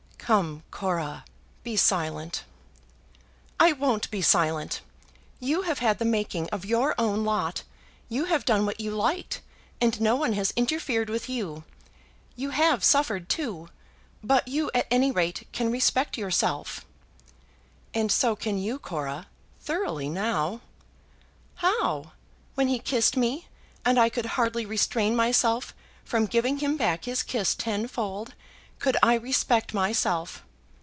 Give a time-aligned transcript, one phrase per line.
[0.27, 1.25] "Come, Cora,
[1.61, 2.45] be silent."
[3.59, 4.79] "I won't be silent!
[5.41, 7.63] You have had the making of your own lot.
[8.07, 9.41] You have done what you liked,
[9.81, 11.65] and no one has interfered with you.
[12.37, 13.67] You have suffered, too;
[14.23, 16.85] but you, at any rate, can respect yourself."
[17.93, 19.27] "And so can you, Cora,
[19.59, 20.61] thoroughly, now."
[21.55, 22.13] "How;
[22.55, 23.49] when he kissed me,
[23.83, 25.75] and I could hardly restrain myself
[26.05, 28.33] from giving him back his kiss tenfold,
[28.79, 30.43] could I respect myself?